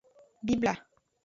Bibla. 0.43 0.73